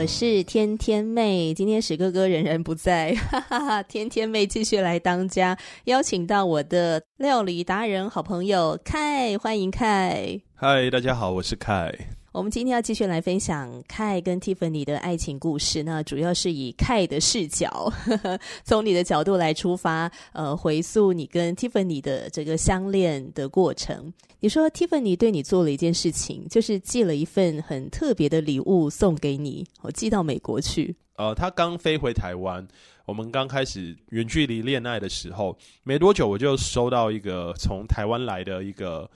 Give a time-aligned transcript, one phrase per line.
[0.00, 3.82] 我是天天妹，今天史哥哥仍然不在，哈 哈哈！
[3.82, 5.54] 天天妹继续来当家，
[5.84, 10.40] 邀请到我的料理达人好朋友凯，欢迎凯。
[10.54, 11.92] 嗨，大家好，我是凯。
[12.32, 24.12] 我们今天要继续来分享凯跟 Tiffany 的爱情故事，那主要是以凯的视角，呵呵，从你的角度来出发，呃，回溯你跟 Tiffany 的这个相恋的过程。
[24.38, 30.94] 你说 Tiffany 对你做了一件事情，就是寄了一份很特别的礼物送给你，我寄到美国去。
[31.16, 32.64] 呃，他刚飞回台湾，
[33.06, 39.10] 我们刚开始远距离恋爱的时候，没多久我就收到一个从台湾来的一个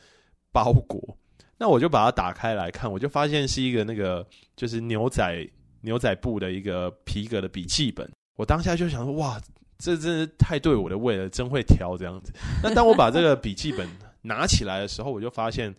[0.53, 1.17] 包裹。
[1.65, 5.49] 那我就把它打开来看，我就发现是一个那个就是牛仔
[5.81, 8.07] 牛仔布的一个皮革的笔记本。
[8.37, 9.41] 我当下就想说，哇，
[9.79, 12.35] 这真是太对我的胃了，真会挑这样子。
[12.63, 13.89] 那当我把这个笔记本
[14.21, 15.75] 拿起来的时候，我就发现，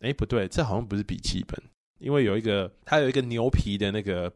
[0.00, 1.56] 哎，不对，这好像不是笔记本，
[2.00, 4.28] 因为有一个它有一个牛皮的那个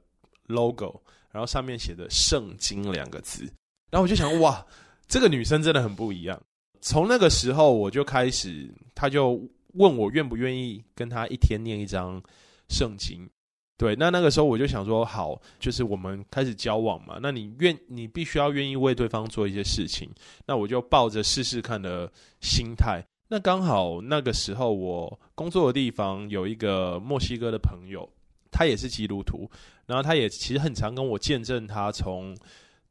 [0.46, 3.42] logo，然后上面写着“圣经”两个字。
[3.90, 4.64] 然后我就想，哇，
[5.08, 6.40] 这个女生真的很不一样。
[6.80, 9.42] 从那个时候我就开始，她就。
[9.74, 12.22] 问我愿不愿意跟他一天念一张
[12.68, 13.28] 圣经？
[13.76, 17.18] 对，那那个时候我就想说，好，就是我们开始交往嘛。
[17.20, 20.08] 那你愿，你必须要愿意为对方做一些事情。
[20.46, 23.04] 那我就抱着试试看的心态。
[23.26, 28.08] 那刚好那个时候我工作的地方有一个墨西哥的朋友，
[28.52, 29.50] 他也是基督徒，
[29.86, 32.32] 然后他也其实很常跟我见证他从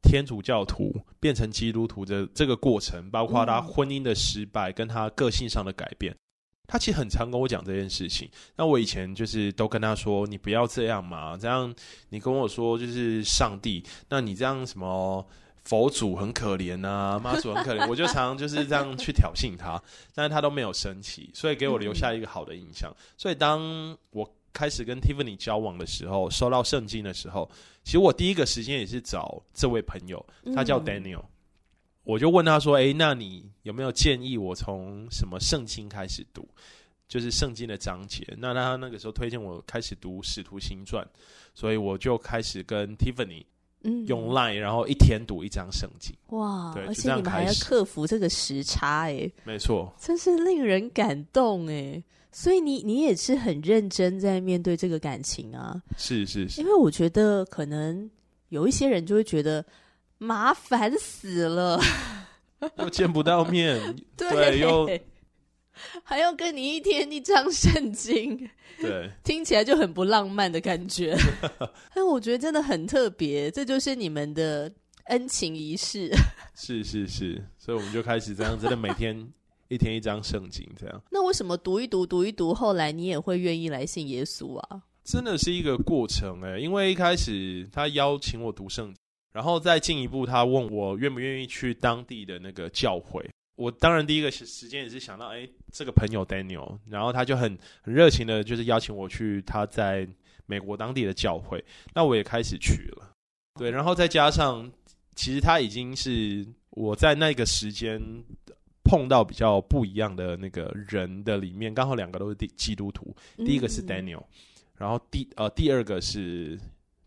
[0.02, 6.14] 天主教徒变成基督徒的这个过程，包括他婚姻的失败跟他个性上的改变。
[6.66, 8.28] 他其实很常跟我讲这件事情。
[8.56, 11.72] 那我以前就是都跟他说：“你不要这样嘛，这样
[12.08, 15.26] 你跟我说就是上帝，那你这样什么
[15.64, 17.84] 佛祖很可怜啊，妈祖很可怜。
[17.90, 19.80] ”我就常常就是这样去挑衅他，
[20.14, 22.90] 但是他都没有生气，所以给我留下一个好的印象。
[23.16, 27.50] 所以当我开始跟 Tiffany 交往的时候，收到圣经的时候，
[27.82, 30.24] 其实我第一个时间也是找这位朋友，
[30.54, 31.22] 他叫 Daniel。
[32.04, 36.46] 我就问他说：“诶，那你有没有建议我从什么圣经开始读？
[37.06, 38.26] 就是圣经的章节。
[38.38, 41.04] 那他那个时候推荐我开始读《使徒行传》，
[41.54, 43.44] 所以我就开始跟 Tiffany
[44.06, 46.14] 用 Line，然后一天读一张圣经。
[46.28, 46.72] 哇！
[46.74, 52.02] 对，而且你们还要克服这个时差，哎，没错，真是令人感动，哎。
[52.32, 55.80] 所以你你也是很认真在面对这个感情啊？
[55.96, 58.10] 是是是，因为我觉得可能
[58.48, 59.64] 有一些人就会觉得。
[60.18, 61.80] 麻烦死了，
[62.78, 63.78] 又见不到面，
[64.16, 64.88] 对，对，又
[66.04, 68.48] 还要跟你一天一张圣经，
[68.80, 71.16] 对，听起来就很不浪漫的感觉。
[71.94, 74.72] 但我觉得真的很特别，这就是你们的
[75.06, 76.12] 恩情仪式。
[76.54, 79.28] 是是是，所以我们就开始这样真的，每天
[79.66, 81.02] 一天一张圣经这样。
[81.10, 84.82] 那为什么读一读读一读，后来你也会愿意来信耶稣啊？
[85.02, 89.03] 真的是一个过程哎、欸，因为一开始他邀请我读圣经。
[89.34, 93.28] 然后再进一步，他问我愿不愿意去当地的那个教会。
[93.56, 100.08] 我当然第一个时间也是想到，哎，这个朋友 Daniel，然后他就很很热情的，就是邀请我去他在
[100.46, 101.64] 美国当地的教会。
[101.92, 103.10] 那我也开始去了，
[103.58, 103.72] 对。
[103.72, 104.70] 然后再加上，
[105.16, 108.00] 其实他已经是我在那个时间
[108.84, 113.14] 碰到比较不一样的那个人的里面，刚好两个都是基督徒。
[113.38, 114.22] 第一个是 Daniel，
[114.76, 116.56] 然后第呃第二个是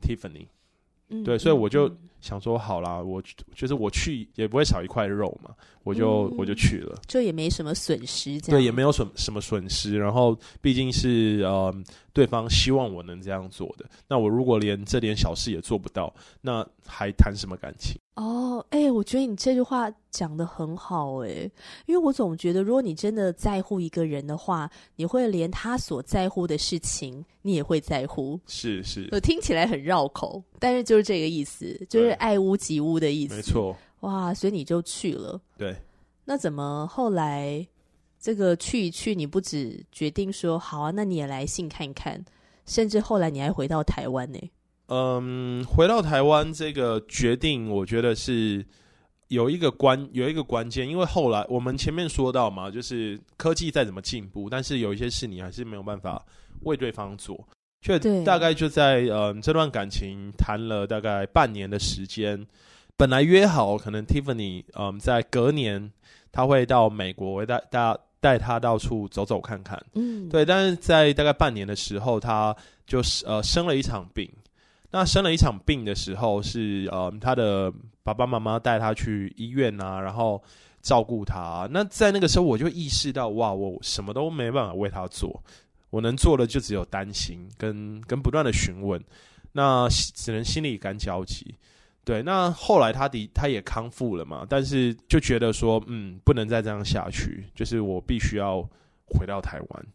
[0.01, 0.47] Tiffany。
[1.23, 3.21] 对，所以我就想说，好啦，我
[3.55, 5.51] 就是我去也不会少一块肉嘛，
[5.83, 8.59] 我就、嗯、我就去了，就也没什么损失，这样。
[8.59, 9.97] 对，也没有什什么损失。
[9.97, 11.73] 然后毕竟是呃，
[12.11, 17.97] 对方希望我能这样做的，那我如果连这点小事也做不到，那还谈什么感情？
[18.17, 21.29] 哦，哎、欸，我觉得你这句话讲得很好，哎，
[21.85, 28.39] 因为我总觉得，如果你真的在乎一个人的话，你会连他所在乎的事情，你也会在乎。
[28.47, 33.35] 是是，我听起来很绕口，但是就是这个意思，就是爱屋及乌的意思。
[33.35, 33.77] 没错。
[33.99, 35.39] 哇，所以你就去了。
[35.55, 35.75] 对。
[36.25, 37.65] 那怎么后来
[38.19, 42.25] 这个去一去，你不只决定说好啊，那你也来信看看，
[42.65, 44.39] 甚至后来你还回到台湾呢？
[44.87, 48.65] 嗯，回到台湾这个决定，我觉得是
[49.27, 56.25] 有一个关有一个关键，因为后来我们前面说到嘛，就是科技再怎么进步，但是有一些事你还是没有办法
[56.61, 57.37] 为对方做。
[57.81, 62.45] 却大概就在嗯、呃、这段感情谈了大概半年的时间，
[62.97, 65.91] 本来约好可能 Tiffany 嗯、呃、在隔年
[66.31, 69.81] 他会到美国，会带带带他到处走走看看。
[69.93, 72.55] 嗯，对，但是在大概半年的时候，他
[72.87, 74.27] 就是呃生了一场病。
[74.97, 77.71] 那生了一场病的时候是，呃他的
[78.01, 80.41] 爸爸妈妈带他去医院啊，然后
[80.81, 81.67] 照顾他。
[81.69, 85.39] 那在那个时候，我就意识到，哇，我什么都没办法为他做，
[85.91, 88.99] 我能做的就只有担心跟跟不断的询问，
[89.51, 91.53] 那只能心里干焦急。
[92.03, 98.67] 对，那后来他的他也康复了嘛，但是就觉得说，嗯，不能再这样下去，就是我必须要
[99.05, 99.85] 回到台湾。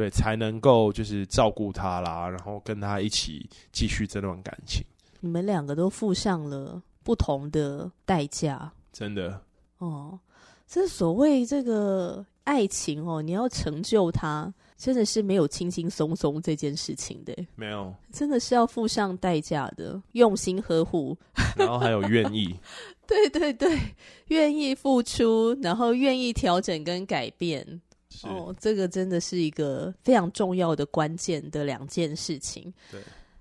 [0.00, 4.82] 对，才能够就是照顾他啦，然后跟他一起继续这段感情。
[5.20, 9.38] 你们两个都付上了不同的代价，真的
[9.76, 10.18] 哦。
[10.66, 17.36] 这所谓这个爱情哦，你要成就它，真的是没有轻轻松松这件事情的。
[17.54, 21.14] 没有，真的是要付上代价的，用心呵护，
[21.58, 22.56] 然后还有愿意。
[23.06, 23.78] 对对对，
[24.28, 27.82] 愿意付出，然后愿意调整跟改变。
[28.24, 32.72] 哦，这个真的是一个非常重要的关键的两件事情。
[32.90, 33.00] 对，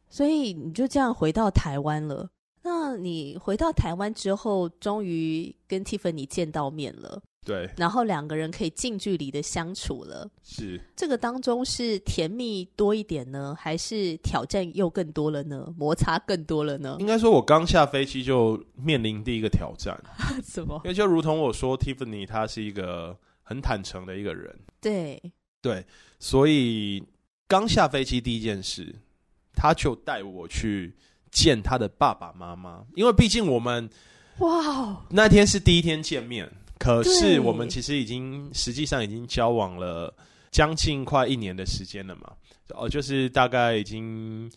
[0.10, 2.30] 所以你就这样回到台湾了。
[2.62, 7.22] 那你回到台湾之后，终于跟 Tiffany 见到面了。
[7.46, 10.30] 对，然后两个人可以近距离的相处了。
[10.44, 15.74] 是，这个当中是甜蜜多一点呢，还是挑战又更多了呢？
[15.78, 16.98] 摩擦更多了呢？
[17.00, 19.98] 应该说，我刚下飞机就面临第一个挑战。
[20.44, 20.80] 什么？
[20.84, 23.18] 因为就如同我说，Tiffany 她是一个。
[23.50, 25.20] 很坦诚的一个人，对。
[25.60, 25.84] 对，
[26.20, 27.04] 所以
[27.48, 28.94] 刚下飞机第一件事，
[29.56, 30.96] 他就带我去
[31.32, 33.90] 见他的爸爸妈妈，因为毕竟我们
[34.38, 36.48] 哇，那天是第一天见面，
[36.78, 40.16] 可是我们其实已经实际上已经交往了
[40.52, 42.32] 将近快一年的时间了嘛，
[42.76, 44.48] 哦，就是大概已经。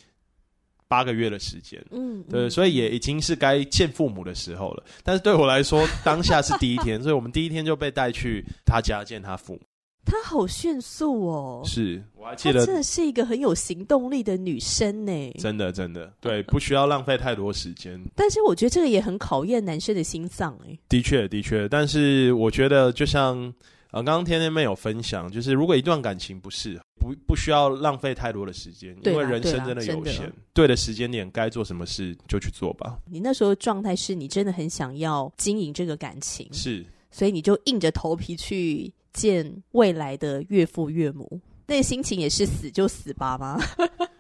[0.92, 4.84] 八个月的时间，嗯，对，所以也已经是该见父母的时候了。
[5.02, 9.60] 但是对我来说，当下是第一天， 所以我们第一天就被带去他家见他父母。
[10.04, 15.32] 他好迅速哦，是，我还记得，真的是一个很有行动力的女生呢。
[15.38, 17.98] 真的，真的，对，不需要浪费太多时间。
[18.14, 21.66] 但是我觉得这个也很考验男生的心脏，哎，的确，的确。
[21.70, 23.50] 但是我觉得，就像。
[23.92, 32.96] 啊，刚刚天天妹有分享，就是如果一段感情不适，不不需要浪费太多的时间，因为人生真的有限，对的时间点该做什么事就去做吧。
[33.04, 43.60] 你那时候状态是你真的很想要经营这个感情，是，所以你就硬着头皮去见未来的岳父岳母，那个心情也是死就死吧吗？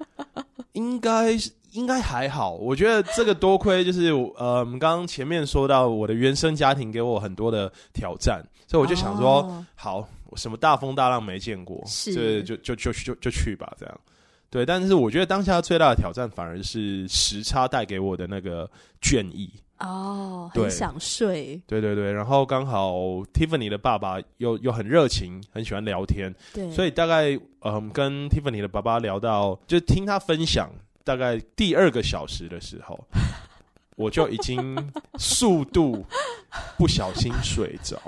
[0.72, 1.50] 应该是。
[1.72, 14.00] 应该还好，我觉得这个多亏就是呃，我们刚刚前面说到我的原生家庭给我很多的挑战，所以我就想说，哦、好，我什么大风大浪没见过，是就就就就就就去吧，这样。
[14.48, 18.66] 对，但是我觉得当下最大的挑战反而是时差带给我的那个
[19.02, 21.60] 倦意哦，很想睡。
[21.66, 22.94] 对对对，然后刚好
[23.34, 30.70] Tiffany 的爸爸又又很热情，很喜欢聊天，对，所以大概嗯、呃，跟 Tiffany 的爸爸聊到，就听他分享。
[31.04, 32.96] 大概第二个小时的时候，
[33.96, 34.76] 我就已经
[35.18, 36.04] 速度
[36.76, 38.00] 不小心睡着，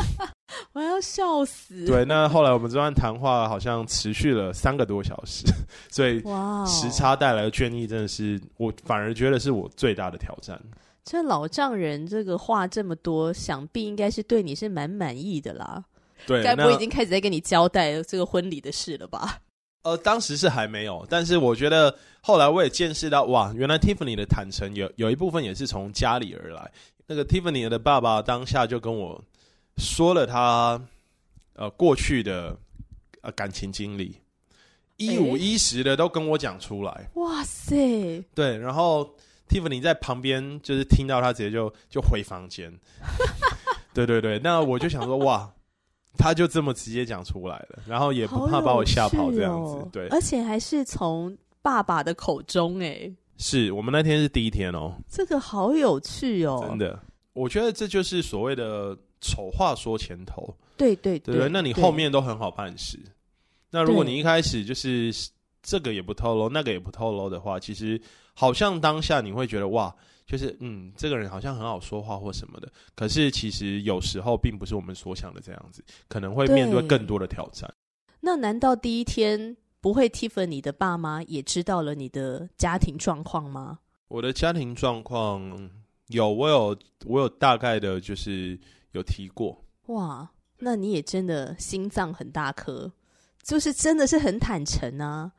[0.72, 1.86] 我要笑死。
[1.86, 5.46] 对，那后来我们这段谈话好像持续了三个多小时，
[5.90, 6.22] 所以
[6.66, 10.60] 时差带来的倦意真的是我反而觉得是我最大的挑战。
[11.04, 15.84] 这老丈人这个话这么多，想必应该是对你是蛮满意的啦。
[16.26, 19.38] 对，该不会已经开始在跟你交代这个婚礼的事了吧？
[19.86, 26.68] 呃，当时是还没有，但是我觉得后来我也见识到，哇，原来 Tiffany 的坦诚有有一部分也是从家里而来。
[27.06, 29.22] 那个 Tiffany 的爸爸当下就跟我
[29.76, 30.82] 说了他
[31.54, 32.56] 呃过去的
[33.20, 34.16] 呃感情经历，
[34.96, 36.90] 一五一十的都跟我讲出来。
[36.90, 37.08] 欸。
[37.14, 38.24] 哇塞！
[38.34, 39.08] 对，然后
[39.48, 42.76] Tiffany 在旁边就是听到他直接就就回房间。
[43.94, 45.48] 对对对，那我就想说，哇。
[46.16, 56.98] 他就这么直接讲出来了，然后也不怕把我吓跑这样子，对，而且还是从爸爸的口中，哎，是我们那天是第一天哦，这个好有趣哦，真的，
[57.32, 62.98] 我觉得这就是所谓的丑话说前头，对对对，对，那你后面都很好办事。
[63.70, 65.12] 那如果你一开始就是
[65.62, 68.00] 这个也不透露，那个也不透露的话，其实
[68.34, 69.94] 好像当下你会觉得哇。
[70.26, 77.72] 就是嗯，这个人好像很好说话或什么的，可是其实有时候并不是我们所想的这样子，可能会面对更多的挑战。
[78.20, 83.78] 那难道第一天不会 Tiffany 的爸妈也知道了你的家庭状况吗？
[84.08, 85.70] 我的家庭状况
[86.08, 88.58] 有，我有，我有大概的，就是
[88.92, 89.64] 有提过。
[89.86, 90.28] 哇，
[90.58, 92.90] 那你也真的心脏很大颗，
[93.42, 95.30] 就是真的是很坦诚啊。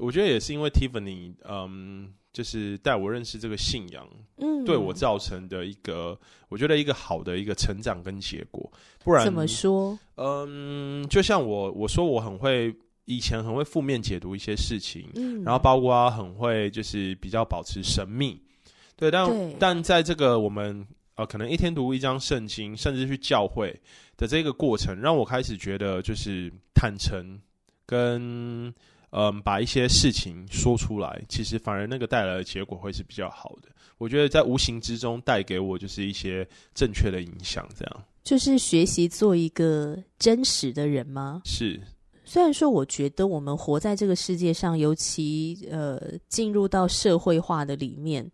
[0.00, 4.08] 我觉得也是因为 Tiffany，嗯，就是带我认识这个信仰，
[4.38, 8.70] 嗯，对我造成的一个，我觉得一个好的一个成长跟结果。
[9.04, 9.98] 不然怎么说？
[10.16, 12.74] 嗯，就像我我说我很会。
[13.06, 18.40] 以前很会负面解读一些事情，嗯，然后包括很会就是比较保持神秘，
[18.94, 20.86] 对，但对但在这个我们
[21.16, 23.76] 呃可能一天读一张圣经，甚至去教会
[24.16, 27.40] 的这个过程，让我开始觉得就是坦诚
[27.84, 28.72] 跟
[29.12, 33.68] 嗯、呃、把一些事情说出来，其实反而那个带来的结果会是比较好的。
[33.96, 41.40] 我觉得在无形之中带给我就是一些正确的影响，这样就是学习做一个真实的人吗？
[41.44, 41.80] 是。
[42.24, 48.28] 虽然说，我觉得我们活在这个世界上，尤其呃进入到社会化的里面，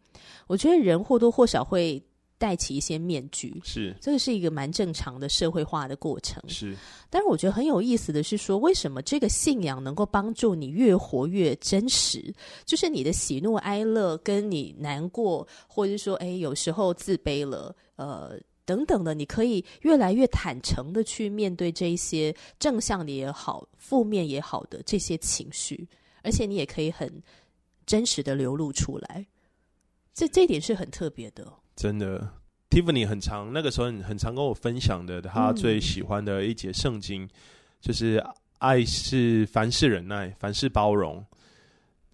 [0.47, 2.01] 我觉得人或多或少会
[2.39, 6.43] 戴起一些面具，是这个是一个蛮正常的社会化的过程。
[6.49, 6.75] 是，
[7.11, 12.33] 但是我觉得很有意思的是说，为什么这个信仰能够帮助你越活越真实？
[12.65, 18.39] 就是你的喜怒哀乐，跟你难过，或者是说，哎，有时候自卑了，呃。
[18.69, 25.89] 等等的，你可以越来越坦诚的去面对这一些正向的也好，负面也好的这些情绪，
[26.23, 27.11] 而且你也可以很
[27.87, 29.27] 真实的流露出来。
[30.13, 31.51] 这这一点是很特别的。
[31.79, 32.29] 真的
[32.71, 37.31] ，Tiffany 很常那个时候很常跟我分享的，他最喜欢的一节圣经，嗯、
[37.81, 38.21] 就是
[38.59, 41.25] 爱是凡事忍耐，凡事包容。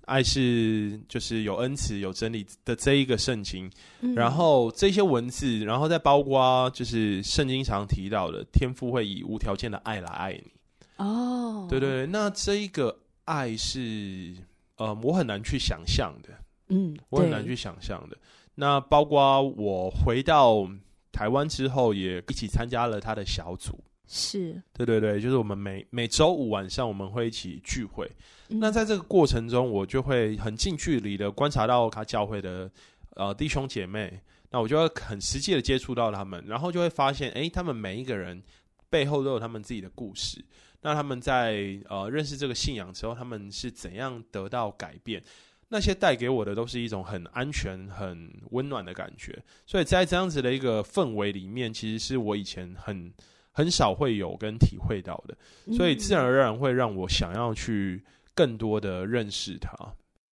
[0.04, 3.70] 爱是就是有恩慈、有真理的这一个圣经，
[4.02, 10.52] 嗯，然后这些文字，然后再包括就是圣经常提到的天父会以无条件的爱来爱你。
[10.98, 12.94] 哦，对对对，那这一个
[13.24, 14.34] 爱是
[14.76, 16.28] 呃，我很难去想象的。
[16.68, 18.16] 嗯，我很难去想象的。
[18.54, 20.68] 那包括我回到
[21.10, 23.78] 台湾之后，也一起参加了他的小组。
[24.06, 28.06] 是，对对对，就是我们每每周五晚上我们会一起聚会。
[28.50, 28.60] 嗯。
[28.60, 32.70] 那在这个过程中，我就会很近距离的观察到他教会的
[33.16, 34.20] 呃弟兄姐妹，
[34.50, 38.42] 那我就会很实际的接触到他们，然后就会发现，诶，他们每一个人
[38.90, 40.44] 背后都有他们自己的故事。
[40.82, 45.22] 那他们在呃认识这个信仰之后，他们是怎样得到改变？
[45.68, 49.42] 那些带给我的都是一种很安全、很温暖的感觉。
[49.66, 53.12] 所以在这样子的一个氛围里面，其实是我以前很。
[53.56, 55.36] 很少会有跟体会到的，
[55.76, 58.02] 所以自然而然会让我想要去
[58.34, 59.72] 更多的认识他。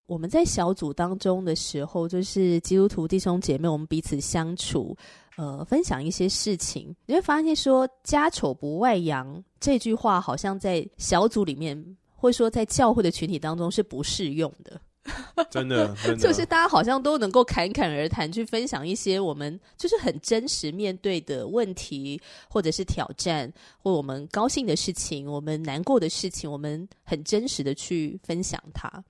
[0.06, 4.96] 我们在小组当中的时候，就是基督徒弟兄姐妹，我们彼此相处，
[5.36, 14.80] 呃，分享一些事情，你会发现说“家丑不外扬”这句话，好像在小组里面，或者说在教会的群体当中是不适用的。
[15.50, 29.02] 真的，真的，就是大家好像都能够侃侃而谈，去分享一些我们就是很真实面对的问题，或者是挑战，或我们高兴的事情，我们难过的事情，我们很真实的去分享它。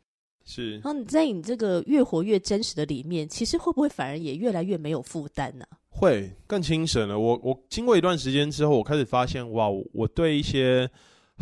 [0.45, 5.65] 是，然后你在你这个越活越真实的里面，其实会不会反而也越来越没有负担呢？
[5.91, 7.19] 会更轻省了。
[7.19, 10.91] 我我经过一段时间之后，我开始发现，哇，我对一些。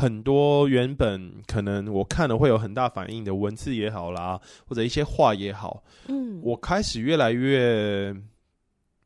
[0.01, 8.11] 很多原本可能我看了会有很大反应的文字也好啦，或者一些话也好，嗯，我开始越来越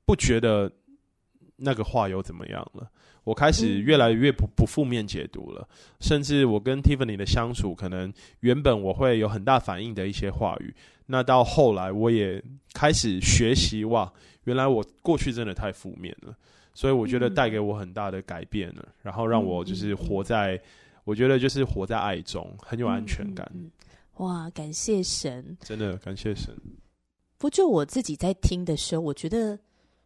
[0.07, 0.71] 不觉得
[1.57, 2.89] 那个话有怎么样了。
[3.25, 5.67] 我开始越来越不不负面解读了，
[5.99, 10.73] 甚至我跟 Tiffany 的相处，可能原本我会有很大反应的一些话语，
[11.07, 12.41] 那到后来我也
[12.73, 14.13] 开始学习，哇，
[14.45, 16.37] 原来我过去真的太负面了，
[16.73, 20.61] 所以我觉得带给我很大的改变了，然后让我就是活在。
[21.05, 23.49] 我觉得就是活在爱中，很有安全感。
[23.55, 23.71] 嗯嗯、
[24.27, 25.57] 哇，感谢神！
[25.61, 26.55] 真的感谢神。
[27.37, 29.59] 不就我自己在听的时候，我觉得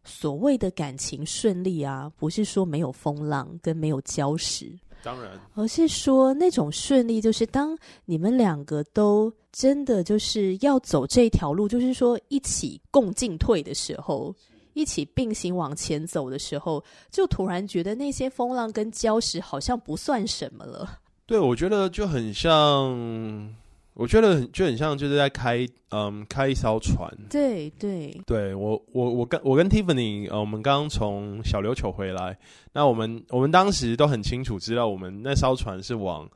[0.03, 14.35] 所谓的感情顺利啊，不是说没有风浪跟没有礁石，当然，而是说那种顺利，就是当你们两个都真的就是要走这条路，就是说一起共进退的时候。
[14.73, 20.99] 一起并行往前走的时候，就突然觉得那些风浪跟礁石好像不算什么了。
[21.25, 23.53] 对，我觉得就很像，
[23.93, 27.07] 我觉得就很像，就是在开嗯开一艘船。
[27.29, 32.35] 对对对，我我我跟我跟 Tiffany，呃，我们刚刚从小琉球回来，
[32.73, 36.27] 那我们我们当时都很清楚知道，我们那艘船是往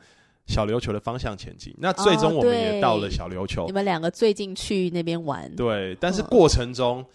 [0.46, 1.74] 小琉球的方向前进。
[1.80, 3.66] 那最终我们也到了小琉球。
[3.66, 5.56] 你们两个最近去那边玩？
[5.56, 7.06] 对，但是过程中，嗯、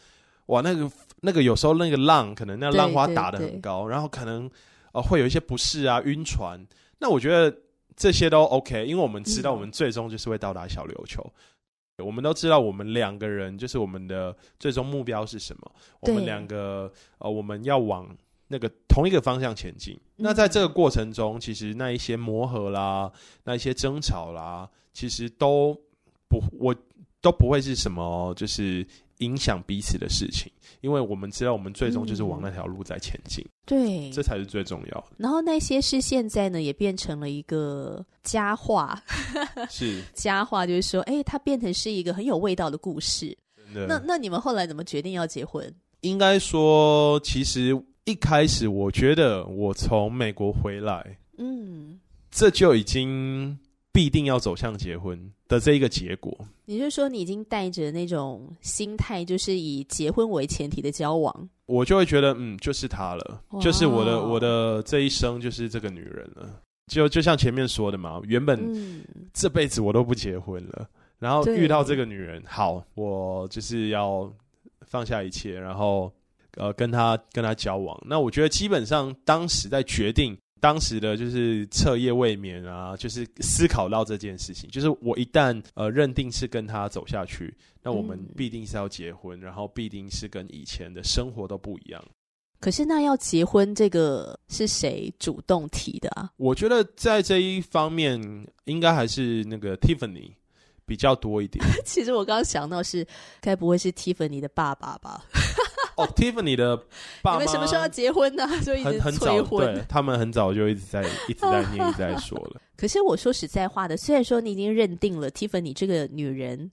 [0.46, 0.90] 哇，那个。
[1.20, 4.48] 那个有时候那个浪可能那浪花打得很高，然后可能
[4.92, 6.64] 呃会有一些不适啊，晕船。
[6.98, 7.56] 那我觉得
[7.96, 11.24] 这些都 OK，因为我们知道我们最终就是会到达小琉球。
[12.04, 15.72] 我们都知道，我们两个人就是我们的最终目标是什么？
[16.00, 18.08] 我们两个呃，我们要往
[18.46, 19.94] 那个同一个方向前进。
[20.16, 20.22] 嗯。
[20.22, 23.10] 那在这个过程中，其实那一些磨合啦，
[23.42, 25.74] 那一些争吵啦，其实都
[26.28, 26.72] 不，我
[27.20, 28.86] 都不会是什么，就是。
[29.18, 33.44] 影响彼此的事情，因为我们知道，我们最终就是往那条路在前进。
[33.66, 35.06] 对，这才是最重要的。
[35.16, 39.02] 然后那些是现在呢，也变成了一个佳话。
[39.68, 43.36] 是佳话，就是说，哎，它变成是一个很有味道的故事。
[43.86, 45.72] 那那你们后来怎么决定要结婚？
[46.00, 51.98] 应该说，其实一开始我觉得，我从美国回来，嗯，
[52.30, 53.58] 这就已经。
[53.98, 56.32] 必定要走向结婚的这一个结果，
[56.66, 66.62] 也就是说，你已经带着那种心态，就是以结婚为前提的交往，我就会觉得，嗯，就是她了，就是我的我的这一生就是这个女人了。
[66.86, 70.88] 就就像前面说的嘛，原本这辈子我都不结婚了，嗯、
[71.18, 74.32] 然后遇到这个女人，好，我就是要
[74.82, 76.12] 放下一切，然后
[76.56, 78.00] 呃跟她跟她交往。
[78.06, 80.38] 那我觉得基本上当时在决定。
[80.60, 92.04] 当时的就是彻夜未眠啊，就是思考到这件事情，就是我一旦呃认定是跟他走下去，那我们必定是要结婚，嗯，然后必定是跟以前的生活都不一样。
[92.60, 96.28] 可是那要结婚这个是谁主动提的啊？
[96.36, 98.20] 我觉得在这一方面
[98.64, 100.32] 应该还是那个 Tiffany
[100.84, 101.64] 比较多一点。
[101.86, 103.06] 其实我刚刚想到是，
[103.40, 105.24] 该不会是 Tiffany 的爸爸吧？
[105.98, 106.76] 哦，Tiffany 的
[107.22, 108.48] 爸妈，你们什么时候要结婚呢？
[108.64, 109.00] 就一直。
[109.00, 112.60] 很早，对，他们很早就一直在一直在念，一直在说了。
[112.76, 116.70] 可是我说实在话的，虽然说你已经认定了 Tiffany 这个女人，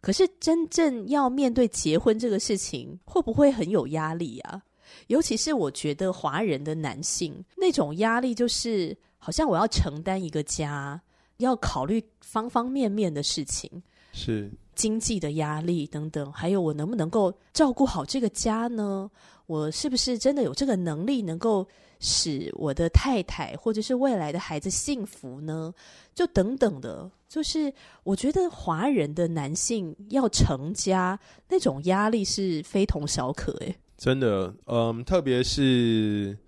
[0.00, 4.62] 可是真正要面对结婚这个事情，会不会很有压力啊？
[5.08, 11.00] 尤其是我觉得华人的男性那种压力，就是好像我要承担一个家，
[11.38, 13.70] 要考虑方方面面的事情。
[14.12, 14.50] 是。
[14.78, 19.10] 经济的压力等等，还有我能不能够照顾好这个家呢？
[19.46, 21.66] 我是不是真的有这个能力，能够
[21.98, 25.74] 使我的太太或者是未来的孩子幸福呢？
[26.14, 27.72] 就等等的，就是
[28.04, 33.50] 我觉得华人的男性要成家，那种压力是非同小可。
[33.54, 36.38] 诶，真的，嗯，特别是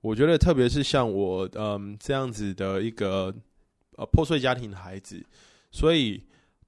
[0.00, 3.34] 我觉得，特别是像我，嗯，这样子的一个
[3.96, 5.22] 呃破碎家庭的孩子，
[5.70, 6.22] 所以。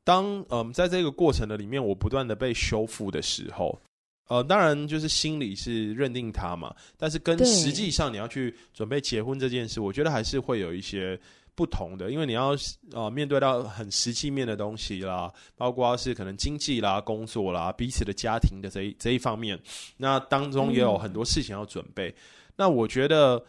[0.07, 3.77] 当嗯，在这个过程的里面，我不断的被修复的时候，
[4.29, 11.19] 呃，当然就是心里是认定他嘛，但是跟实际上你要去准备结婚这件事，我觉得还是会有一些
[11.57, 12.55] 不同的，因为你要
[12.93, 19.59] 呃面对到很实际面的东西啦，包括是可能经济啦、工作啦、彼此的家庭的这一这一方面，
[19.97, 22.11] 那当中也有很多事情要准备。
[22.11, 22.15] 嗯、
[22.59, 23.45] 那我觉得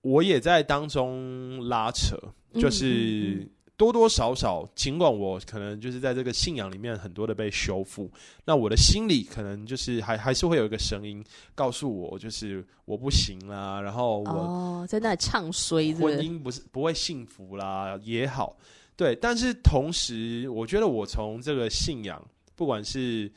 [0.00, 2.16] 我也在当中拉扯，
[2.54, 2.86] 就是。
[2.86, 8.10] 嗯嗯嗯多多少少，尽管我可能就是在这个信仰里面很多的被修复，
[8.44, 18.56] 那我的心里可能就是还还是会有一个声音告诉我，就是我不行啦，然后我、哦、在那里唱衰，婚姻不是不会幸福啦也好，
[18.96, 22.20] 对，但是同时我觉得我从这个信仰，
[22.56, 23.30] 不管是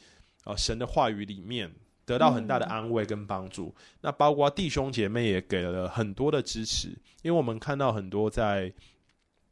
[0.46, 1.72] 呃神的话语里面
[2.04, 6.88] 得到很大的安慰跟帮助，嗯、那包括弟兄姐妹也给了很多的支持，
[7.22, 8.74] 因为我们看到很多在。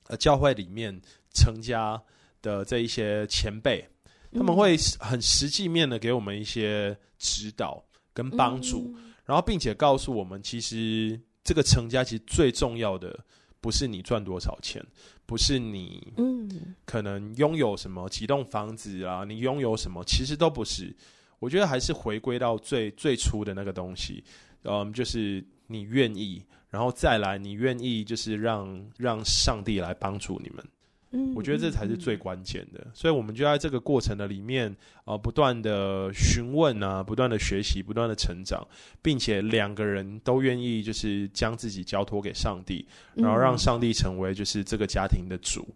[0.10, 1.00] 呃，教会里面
[1.36, 2.02] 成家
[2.42, 3.88] 的这一些前辈，
[4.34, 13.24] 他们会很实际面的给我们一些指导跟帮助，嗯，然后并且告诉我们，其实这个成家其实最重要的
[13.62, 14.84] 不是你赚多少钱，
[15.28, 20.92] 不是你嗯可能拥有什么几栋房子啊，你拥有什么，其实都不是。
[21.38, 24.24] 我觉得还是回归到最最初的那个东西，
[24.64, 26.44] 嗯，就是你愿意。
[26.70, 30.66] 然后再来，你愿意就是让让上帝来帮助你们，
[31.12, 32.86] 嗯，我觉得这才是最关键的。
[32.94, 38.64] 所以，我们就在这个过程的里面，呃，不断的询问啊，不断的学习，不断的成长，
[39.02, 45.68] 并且两个人都愿意就是将自己交托给上帝，然后让上帝成为就是这个家庭的主。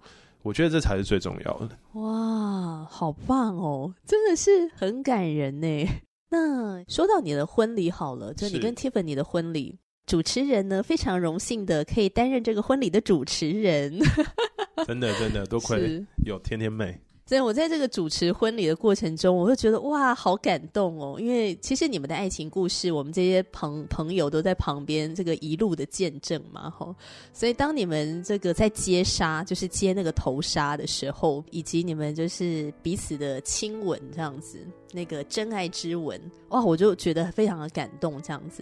[0.44, 1.70] 我觉得这才是最重要的。
[1.94, 5.88] 哇，好棒哦，真的是很感人呢。
[6.30, 9.80] 那说到你的婚礼好了，就你跟 Tiffany 的婚礼。
[10.06, 13.98] 主持人呢，非常荣幸的可以担任这个婚礼的主持人。
[14.86, 17.00] 真的，真的，多亏有天天妹。
[17.26, 21.18] 所以我在这个主持婚礼的过程中，我会觉得哇，好感动哦！
[21.18, 26.94] 因为其实你们的爱情故事，我们这些朋朋友都在旁边这个一路的见证嘛，吼。
[27.32, 34.60] 所以当你们这个在接纱，就是接那个头纱的时候，以及你们就是彼此的亲吻这样子，
[34.92, 38.62] 那个真爱之吻，哇，我就觉得非常的感动这样子。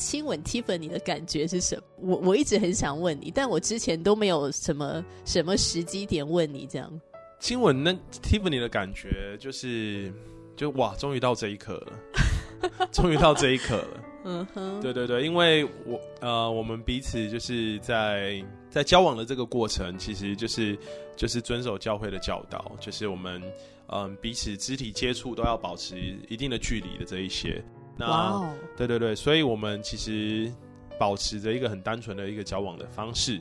[0.00, 1.82] 亲吻 Tiffany 的感觉是什么？
[1.98, 6.90] 我我一直很想问你，但我之前都没有什么什么时机点问你这样。
[7.38, 10.12] 亲吻那 Tiffany 的感觉就是，
[10.56, 14.04] 就哇，终于到这一刻了， 终于到这一刻了。
[14.24, 20.78] 嗯哼，对对对，因为我呃，我们彼此就是在在交往的这个过程，其实就是
[21.16, 23.40] 就是遵守教会的教导，就是我们
[23.88, 27.62] 嗯、呃、彼此肢体接触都要保持一定的距离的这一些。
[28.06, 30.50] 那、对对对，所以我们其实
[30.98, 33.40] 保持着一个很单纯的一个交往的方式。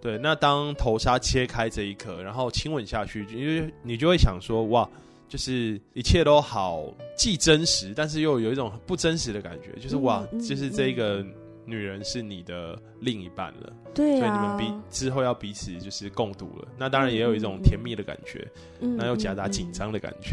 [0.00, 4.88] 对，那当头纱切开这一刻，然后亲吻下去，因为你就会想说哇。
[5.28, 9.80] 就是一切都好，既真实，但是又有一种不真实的感觉。
[9.80, 11.24] 就是哇，嗯嗯、就是这个
[11.64, 16.66] 女人是你的另一半了，对、啊，所以你们彼之后要彼此就是共度了。
[16.76, 18.44] 那当然也有一种甜蜜的感觉，
[18.80, 20.32] 嗯、那又夹杂紧张的感觉。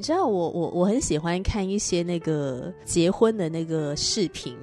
[0.00, 4.56] 你知道，我我我很喜欢看一些那个结婚的那个视频。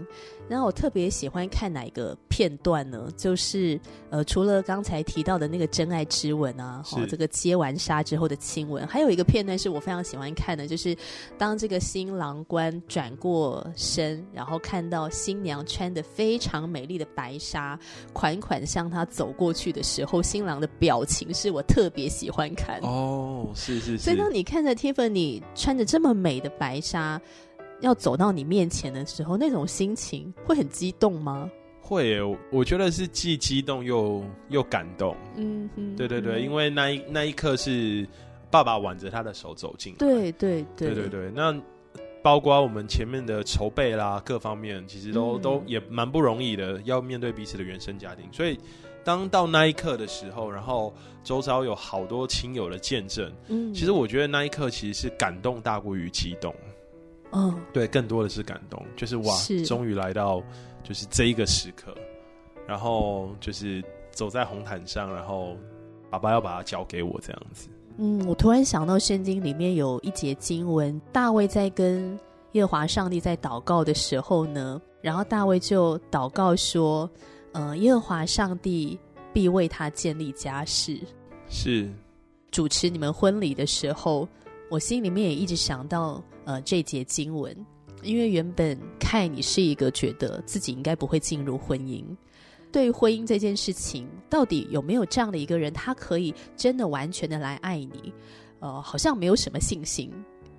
[0.48, 3.10] 然后我特别喜欢看哪一个片段呢？
[3.18, 3.80] 就是
[4.10, 10.96] 呃，除了刚才提到的那个真爱之吻啊，哦，这个接完纱之后的亲吻，还有一个片段是我非常喜欢看的，就是
[11.38, 17.80] 当这个新郎官转过身，然后看到新娘穿的非常美丽的白纱，
[18.14, 22.80] 款款向他走过去的时候，新郎的表情是我特别喜欢看。
[22.82, 23.98] 哦，是是是。
[23.98, 27.20] 所以当你看着 Tiffany 穿着这么美的白纱。
[27.82, 31.50] 要走到你面前的时候，那种心情会很激动吗？
[31.82, 32.20] 会耶，
[32.52, 35.16] 我觉得是既激动又又感动。
[35.36, 38.08] 嗯嗯，对对对，因为那一那一刻是
[38.50, 39.98] 爸爸挽着他的手走进来。
[40.00, 41.56] 对对对对对对，那
[42.24, 48.26] 包括我们前面的筹备啦，各方面其实都、嗯、都也蛮不容易的，要面对彼此的原生家庭。
[48.32, 48.58] 所以
[49.04, 50.92] 当到那一刻的时候，然后
[51.24, 56.52] 周遭有好多亲友的见证，嗯，其实我觉得那一刻其实是感动大过于激动。
[57.36, 59.36] 嗯，对，更多的是感动，就是哇，
[59.68, 60.42] 终于来到
[60.84, 61.94] 就是这一个时刻，
[62.66, 65.58] 然后就是走在红毯上，然后
[66.10, 67.68] 爸爸要把它交给我这样子。
[67.98, 72.18] 嗯，我突然想到圣经里面有一节经文，大卫在跟
[72.54, 77.10] 耶和华上帝在祷告的时候呢，然后大卫就祷告说
[77.52, 78.98] ：“呃，耶和华上帝
[79.34, 81.00] 必为他建立家室。”
[81.50, 81.90] 是
[82.50, 84.28] 主持你们婚礼的时候，
[84.70, 86.24] 我心里面也一直想到。
[86.48, 87.58] 呃，这节经文，
[88.04, 92.06] 因为原本看你是一个觉得自己应该不会进入婚姻，
[92.72, 98.14] 对婚姻这件事情，到底有没有这样的一个人，他可以真的完全的来爱你？
[98.60, 100.12] 呃，好像没有什么信心，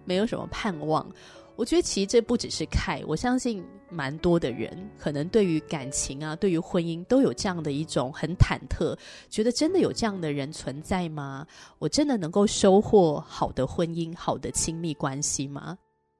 [0.04, 1.08] 没有什么盼望。
[1.56, 8.94] 我觉得其实这不只是凯，我相信蛮多的人，可能对于感情啊，对于婚姻都有这样的一种很忐忑，
[9.30, 11.46] 觉得真的有这样的人存在吗？
[11.78, 15.78] 我真的能够收获好的婚姻、好的亲密关系吗？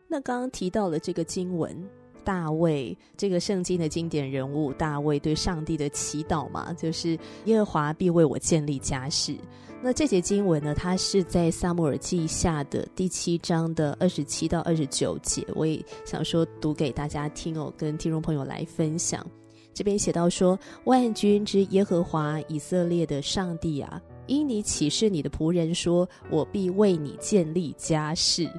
[0.09, 1.77] 那刚刚提到了这个经文，
[2.26, 9.36] 大卫这个圣经的经典人物，大卫对上帝的祈祷嘛，就是耶和华必为我建立家室。
[9.80, 19.24] 那这节经文呢，它是在撒母耳记下的第七章的二十七到二十九节，我也想说读给大家听哦，跟听众朋友来分享。
[19.72, 28.50] 这边写到说：万军之耶和华以色列的上帝啊，因你启示你的仆人说，我必为你建立家室。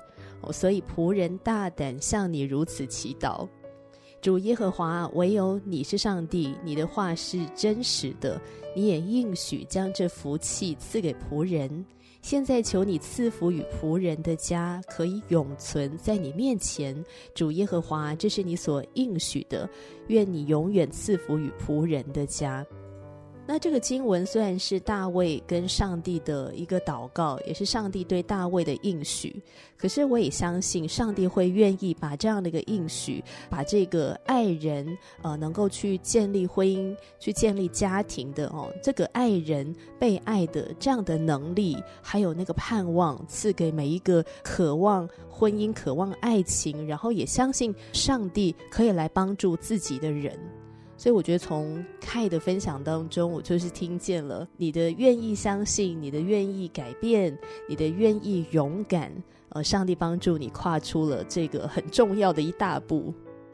[0.41, 3.47] 哦，所以仆人大胆向你如此祈祷。
[4.21, 8.41] 主耶和华，唯有你是上帝，你的话是真实的，
[8.75, 11.85] 你也应许将这福气赐给仆人。
[12.21, 17.01] 现在求你赐福与仆人的家，可以永存在你面前。
[17.33, 19.69] 主耶和华，这是你所应许的，
[20.07, 22.65] 愿你永远赐福与仆人的家。
[23.49, 29.41] 那这个经文虽然是大卫跟上帝的一个祷告，也是上帝对大卫的应许，
[29.77, 34.85] 可是我也相信上帝会愿意把这样的一个应许，把这个爱人
[35.21, 50.37] 呃能够去建立婚姻、去建立家庭的哦，这个爱人被爱的这样的能力，还有那个盼望，赐给每一个渴望婚姻、渴望爱情，然后也相信上帝可以来帮助自己的人。
[50.97, 57.37] 所以我觉得从凯的分享当中，我就是听见了你的愿意相信，你的愿意改变，
[57.69, 59.11] 你的愿意勇敢。
[59.49, 63.13] 呃，上帝帮助你跨出了这个很重要的一大步。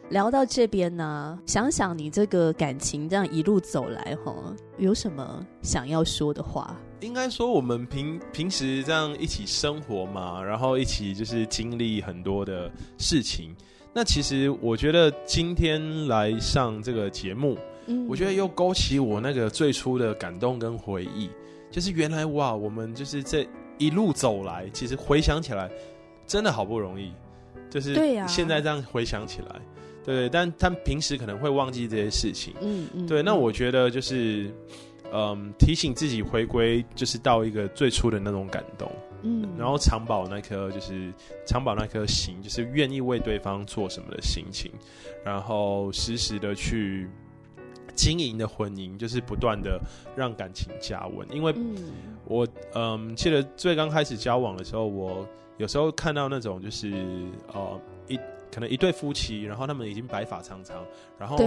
[0.09, 4.33] 聊到这边呢，想想你这个感情这样一路走来，哈，
[4.77, 6.75] 有什么想要说的话？
[7.01, 13.55] 应该说，我们平平时这样一起生活嘛，然后一起就是经历很多的事情。
[13.93, 21.29] 那其实我觉得今天来上这个节目，嗯，我觉得又勾起我那个最初的感动跟回忆，
[21.69, 25.69] 就是原来哇，我们就是这一路走来，其实回想起来
[26.25, 27.11] 真的好不容易，
[27.69, 27.93] 就是
[28.27, 29.61] 现在这样回想起来，
[30.03, 34.51] 对，但他们平时可能会忘记这些事情，嗯嗯，对，那我觉得就是
[35.13, 38.91] 嗯，提醒自己回归，就是到一个最初的那种感动。
[39.23, 41.11] 嗯，然后藏宝那颗就是
[41.45, 44.71] 藏宝那颗心，就是愿意为对方做什么的心情，
[45.25, 47.09] 然后时时的去
[47.95, 49.79] 经营的婚姻，就是不断的
[50.15, 51.27] 让感情加温。
[51.31, 51.55] 因为
[52.25, 56.91] 我嗯，记得最刚开始交往的时候，我有时候看到那种就是
[57.53, 57.92] 呃一。
[58.53, 60.77] 可能一对夫妻，然后他们已经白发苍苍，
[61.17, 61.37] 然后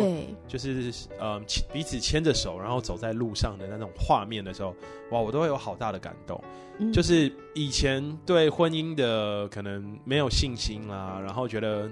[0.49, 1.41] 就是呃
[1.73, 4.75] 彼此牵着手，然后走在路上的那种画面的时候，
[5.13, 6.43] 哇，我都会有好大的感动。
[6.79, 11.89] 嗯、就是以前对婚姻的可能没有信心啦，然后觉得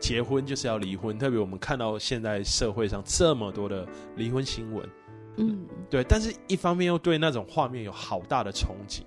[0.00, 3.86] 结婚就是要离婚，特别我们看到现在社会上这么多的
[4.16, 4.88] 离婚新闻，
[5.36, 9.02] 嗯，对，但是一方面又对那种画面有好大的憧憬，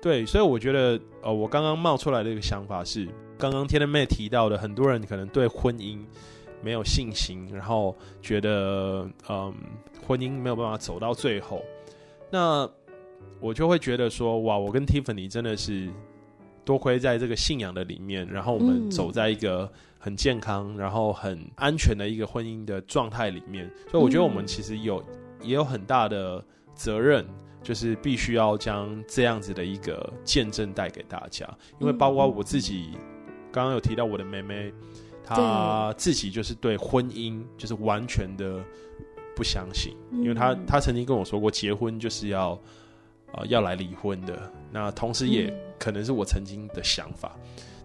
[0.00, 3.06] 对，所以我觉得呃，我刚刚冒出来的一个想法是。
[3.38, 5.98] 刚刚天天妹提到的，很多人可能对婚姻
[6.62, 9.54] 没有信心，然后觉得嗯，
[10.06, 11.62] 婚姻没有办法走到最后。
[12.30, 12.68] 那
[13.38, 15.90] 我就会觉得说，哇，我跟 Tiffany 真的是
[16.64, 23.70] 多亏在这个信仰的里面，然后我们走在一个很健康、然后很安全的一个婚姻的状态里面。
[23.90, 25.04] 所以我觉得我们其实有
[25.42, 26.42] 也有很大的
[26.74, 27.26] 责任，
[27.62, 31.46] 就是必须要将这样子的一个见证带给大家，
[31.78, 32.92] 因为包括我自己。
[33.56, 34.70] 刚刚有提到我的妹妹，
[35.24, 38.62] 她自己就是对婚姻就是完全的
[39.34, 42.50] 不相信，因为她她曾经跟我说过，结婚就是要
[43.32, 44.52] 啊、呃、要来离婚的。
[44.70, 47.34] 那同时也可能是我曾经的想法，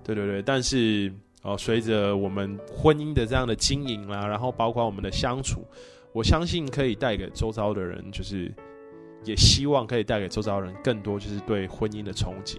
[0.04, 0.42] 对对对。
[0.42, 1.10] 但是
[1.42, 5.64] 哦，随着我们婚姻的这样的经营啦，然后包括我们的相处，
[6.12, 8.54] 我相信可以带给周遭的人，就是
[9.24, 12.58] 也希望可以带给周遭人更多，就是对婚姻的憧憬。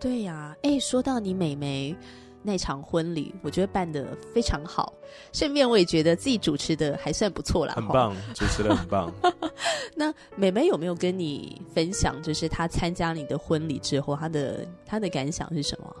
[0.00, 1.94] 对呀、啊，哎，说到你妹妹。
[2.42, 4.92] 那场婚礼，我觉得办的非常好。
[5.32, 7.74] 顺便，我也觉得自己主持的还算不错啦。
[7.74, 9.12] 很棒，主持的很棒。
[9.94, 15.96] 那妹妹有没有跟你分享，就是她参加你的婚礼之后，她的她的感想是什么？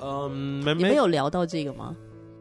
[0.00, 0.30] 嗯，
[0.64, 1.94] 妹妹你没有聊到这个吗？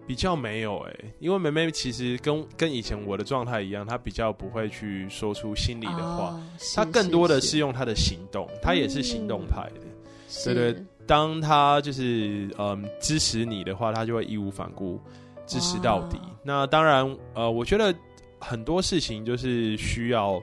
[0.08, 6.41] 比较没有哎、欸，因为妹妹其实跟跟以前我的状态一样，她比较不会去说出心里的话，哦、
[6.76, 9.82] 她更多的是用她的行动，她也是行动派的，
[10.54, 10.86] 对、嗯、对。
[11.08, 15.00] 当他就是嗯支持你的话，他就会义无反顾
[15.46, 16.20] 支持到底。
[16.44, 17.94] 那当然，呃，我觉得
[18.39, 20.41] 很多事情就是需要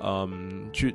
[0.00, 0.94] 嗯去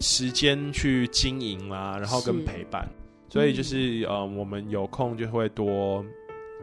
[0.00, 2.88] 时间去经营啦，然后跟陪伴。
[3.28, 6.04] 所以就是呃、嗯，我们有空就会多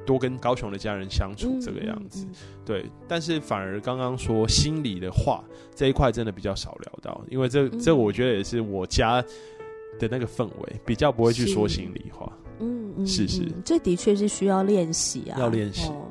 [0.06, 2.26] 多跟高雄的家人相处这个样子。
[2.26, 5.44] 嗯嗯嗯、对，但是反而刚刚说心里的话
[5.76, 9.24] 这一块真的比较少聊到，因为这这我觉得也是我家。
[10.00, 15.88] 的那个氛围比较不会去说心里话，嗯嗯，是是，这的确是需要练习啊，要练习。
[15.88, 16.08] 哦，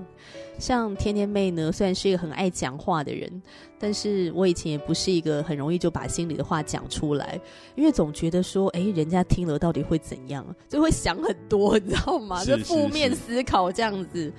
[0.59, 3.42] 像天天妹呢，虽然是一个很爱讲话的人，
[3.79, 7.40] 但是我以前也不是一个很容易就把心里的话讲出来，
[7.75, 12.44] 因为总觉得说，哎，人家听了到底会怎样，就会想很多，你知道吗？
[12.44, 14.33] 就负面思考这样子。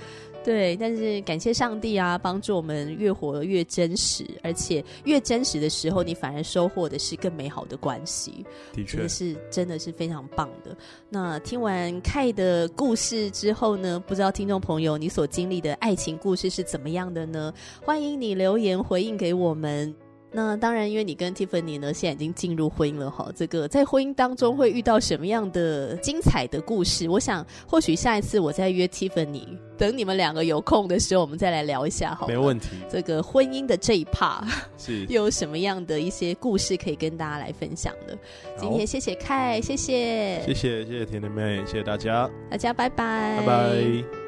[0.46, 8.46] 对，但是感谢上帝啊，帮助我们越活越真实，而且越真实的时候，你反而收获的是更美好的关系。
[8.72, 10.78] 的确，是真的是非常棒的。
[11.10, 17.52] 那听完 Kai 的故事之后呢，不知道听众朋友你所经历的爱情故事是怎么样的呢？
[17.84, 19.96] 欢迎你留言回应给我们。
[20.36, 23.32] 那当然，因为你跟 Tiffany 呢，现在已经进入婚姻了哈。
[23.34, 27.08] 这个在婚姻当中会遇到什么样的精彩的故事？
[27.08, 32.28] 我想，或许下一次我再约 Tiffany，等你们两个有空的时候，我们再来聊一下哈。
[32.28, 32.72] 没问题。
[32.90, 34.44] 这个婚姻的这一 part
[34.78, 38.18] 是又有什么样的一些故事可以跟大家来分享的？
[38.58, 44.25] 今天谢谢 Kai，谢谢，谢谢谢谢甜甜妹，谢谢大家，大家拜拜，拜拜。